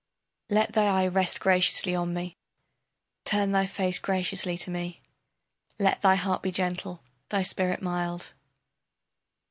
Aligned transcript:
]Let 0.49 0.73
thy 0.73 0.85
eye 1.03 1.07
rest 1.07 1.39
graciously 1.39 1.95
on 1.95 2.11
me.... 2.11 2.35
Turn 3.23 3.51
thy 3.51 3.67
face 3.67 3.99
graciously 3.99 4.57
to 4.57 4.71
me.... 4.71 4.99
Let 5.77 6.01
thy 6.01 6.15
heart 6.15 6.41
be 6.41 6.51
gentle, 6.51 7.03
thy 7.29 7.43
spirit 7.43 7.83
mild.... 7.83 8.33